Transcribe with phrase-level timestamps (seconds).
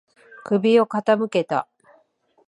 [0.43, 1.67] 首を傾けた。